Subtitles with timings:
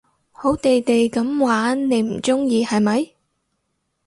[0.31, 3.11] 好地地噉玩你唔中意係咪？